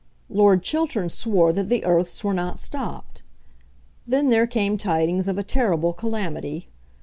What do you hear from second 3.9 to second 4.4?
Then